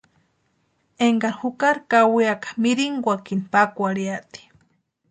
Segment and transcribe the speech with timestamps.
[1.07, 4.41] Énkari jukari kawiaka mirinkwakini pakwarhiati.